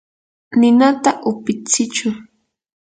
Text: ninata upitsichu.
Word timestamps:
ninata 0.59 1.11
upitsichu. 1.29 2.07